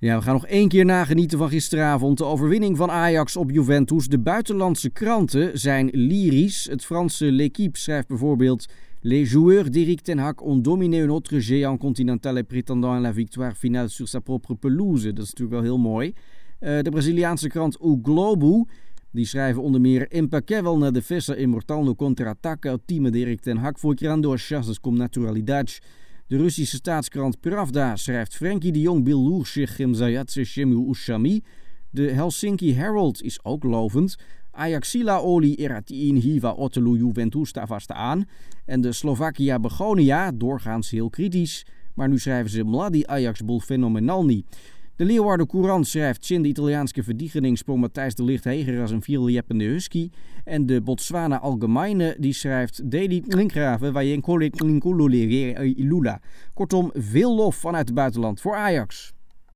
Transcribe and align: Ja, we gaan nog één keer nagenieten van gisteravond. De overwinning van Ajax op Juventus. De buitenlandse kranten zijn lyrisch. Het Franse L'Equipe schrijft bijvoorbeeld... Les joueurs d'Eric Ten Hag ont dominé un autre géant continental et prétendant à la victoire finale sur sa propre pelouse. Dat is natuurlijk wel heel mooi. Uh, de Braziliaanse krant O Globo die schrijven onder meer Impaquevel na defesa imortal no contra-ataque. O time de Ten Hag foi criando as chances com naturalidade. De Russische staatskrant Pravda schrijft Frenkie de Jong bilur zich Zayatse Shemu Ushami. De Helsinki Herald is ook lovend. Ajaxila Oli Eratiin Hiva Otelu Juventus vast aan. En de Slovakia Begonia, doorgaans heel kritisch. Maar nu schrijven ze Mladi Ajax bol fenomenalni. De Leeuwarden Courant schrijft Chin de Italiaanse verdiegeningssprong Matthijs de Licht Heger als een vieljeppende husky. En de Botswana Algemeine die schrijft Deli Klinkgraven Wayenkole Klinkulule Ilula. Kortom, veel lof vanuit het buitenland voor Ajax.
Ja, 0.00 0.16
we 0.18 0.22
gaan 0.22 0.34
nog 0.34 0.46
één 0.46 0.68
keer 0.68 0.84
nagenieten 0.84 1.38
van 1.38 1.48
gisteravond. 1.48 2.18
De 2.18 2.24
overwinning 2.24 2.76
van 2.76 2.90
Ajax 2.90 3.36
op 3.36 3.50
Juventus. 3.50 4.06
De 4.06 4.18
buitenlandse 4.18 4.90
kranten 4.90 5.58
zijn 5.58 5.88
lyrisch. 5.92 6.64
Het 6.64 6.84
Franse 6.84 7.32
L'Equipe 7.32 7.78
schrijft 7.78 8.08
bijvoorbeeld... 8.08 8.66
Les 9.02 9.30
joueurs 9.30 9.70
d'Eric 9.70 10.00
Ten 10.00 10.18
Hag 10.18 10.40
ont 10.40 10.64
dominé 10.64 11.02
un 11.02 11.08
autre 11.08 11.40
géant 11.40 11.78
continental 11.78 12.36
et 12.36 12.46
prétendant 12.46 12.96
à 12.96 13.00
la 13.00 13.12
victoire 13.12 13.56
finale 13.56 13.88
sur 13.88 14.08
sa 14.08 14.20
propre 14.20 14.54
pelouse. 14.54 15.12
Dat 15.12 15.24
is 15.24 15.30
natuurlijk 15.30 15.50
wel 15.50 15.62
heel 15.62 15.78
mooi. 15.78 16.12
Uh, 16.60 16.78
de 16.82 16.90
Braziliaanse 16.90 17.48
krant 17.48 17.78
O 17.80 17.98
Globo 18.02 18.64
die 19.10 19.26
schrijven 19.26 19.62
onder 19.62 19.80
meer 19.80 20.12
Impaquevel 20.12 20.78
na 20.78 20.90
defesa 20.90 21.36
imortal 21.36 21.82
no 21.82 21.94
contra-ataque. 21.94 22.70
O 22.70 22.78
time 22.84 23.10
de 23.10 23.36
Ten 23.36 23.56
Hag 23.56 23.78
foi 23.78 23.94
criando 23.94 24.32
as 24.32 24.46
chances 24.46 24.80
com 24.80 24.96
naturalidade. 24.96 25.80
De 26.30 26.36
Russische 26.36 26.76
staatskrant 26.76 27.40
Pravda 27.40 27.96
schrijft 27.96 28.36
Frenkie 28.36 28.72
de 28.72 28.80
Jong 28.80 29.04
bilur 29.04 29.46
zich 29.46 29.76
Zayatse 29.92 30.44
Shemu 30.44 30.88
Ushami. 30.88 31.42
De 31.90 32.10
Helsinki 32.10 32.74
Herald 32.74 33.22
is 33.22 33.44
ook 33.44 33.64
lovend. 33.64 34.16
Ajaxila 34.50 35.20
Oli 35.20 35.54
Eratiin 35.54 36.16
Hiva 36.16 36.52
Otelu 36.52 36.96
Juventus 36.96 37.50
vast 37.66 37.90
aan. 37.90 38.24
En 38.64 38.80
de 38.80 38.92
Slovakia 38.92 39.58
Begonia, 39.58 40.32
doorgaans 40.32 40.90
heel 40.90 41.10
kritisch. 41.10 41.66
Maar 41.94 42.08
nu 42.08 42.18
schrijven 42.18 42.50
ze 42.50 42.64
Mladi 42.64 43.04
Ajax 43.06 43.44
bol 43.44 43.60
fenomenalni. 43.60 44.44
De 45.00 45.06
Leeuwarden 45.06 45.46
Courant 45.46 45.86
schrijft 45.86 46.24
Chin 46.24 46.42
de 46.42 46.48
Italiaanse 46.48 47.02
verdiegeningssprong 47.02 47.80
Matthijs 47.80 48.14
de 48.14 48.24
Licht 48.24 48.44
Heger 48.44 48.80
als 48.80 48.90
een 48.90 49.02
vieljeppende 49.02 49.64
husky. 49.64 50.10
En 50.44 50.66
de 50.66 50.80
Botswana 50.80 51.38
Algemeine 51.38 52.16
die 52.18 52.32
schrijft 52.32 52.90
Deli 52.90 53.20
Klinkgraven 53.20 53.92
Wayenkole 53.92 54.50
Klinkulule 54.50 55.54
Ilula. 55.74 56.20
Kortom, 56.54 56.90
veel 56.94 57.34
lof 57.34 57.56
vanuit 57.56 57.86
het 57.86 57.94
buitenland 57.94 58.40
voor 58.40 58.54
Ajax. 58.54 59.12